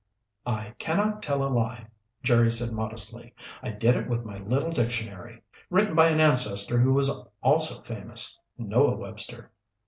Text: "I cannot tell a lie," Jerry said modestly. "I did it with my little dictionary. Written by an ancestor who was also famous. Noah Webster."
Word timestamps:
"I 0.47 0.73
cannot 0.79 1.21
tell 1.21 1.43
a 1.43 1.47
lie," 1.47 1.85
Jerry 2.23 2.49
said 2.49 2.71
modestly. 2.71 3.35
"I 3.61 3.69
did 3.69 3.95
it 3.95 4.07
with 4.07 4.25
my 4.25 4.39
little 4.39 4.71
dictionary. 4.71 5.43
Written 5.69 5.93
by 5.93 6.09
an 6.09 6.19
ancestor 6.19 6.79
who 6.79 6.91
was 6.91 7.11
also 7.43 7.83
famous. 7.83 8.39
Noah 8.57 8.95
Webster." 8.97 9.51